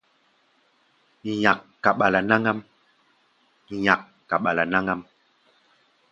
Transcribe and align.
Nyak 1.41 1.59
kaɓala 4.33 4.59
náŋ-ám. 4.71 5.01